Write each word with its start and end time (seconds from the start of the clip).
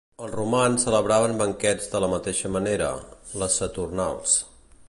Els 0.25 0.31
romans 0.35 0.85
celebraven 0.87 1.37
banquets 1.43 1.91
de 1.93 2.03
la 2.05 2.11
mateixa 2.15 2.53
manera, 2.57 2.91
les 3.43 3.63
saturnals. 3.63 4.39